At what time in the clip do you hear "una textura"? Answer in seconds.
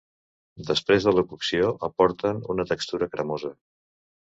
2.57-3.15